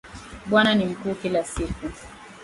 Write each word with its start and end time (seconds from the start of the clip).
Bwana 0.45 0.75
ni 0.75 0.85
mkuu 0.85 1.13
kila 1.15 1.43
siku 1.43 1.89